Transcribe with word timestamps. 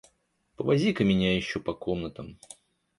Повози-ка 0.55 1.03
меня 1.03 1.35
еще 1.35 1.59
по 1.59 1.75
комнатам. 1.75 2.39